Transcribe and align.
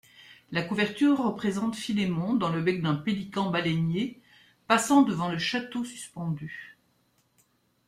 La 0.51 0.63
couverture 0.63 1.19
représente 1.19 1.75
Philémon 1.75 2.33
dans 2.33 2.49
le 2.49 2.63
bec 2.63 2.81
d'un 2.81 2.95
pélican-baleinier 2.95 4.19
passant 4.65 5.03
devant 5.03 5.29
le 5.29 5.37
château 5.37 5.85
suspendu. 5.85 6.75